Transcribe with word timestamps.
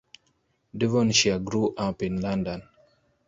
Devonshire 0.75 1.37
grew 1.37 1.75
up 1.75 2.01
in 2.01 2.19
London. 2.21 2.63